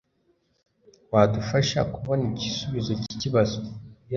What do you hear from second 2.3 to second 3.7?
igisubizo cyikibazo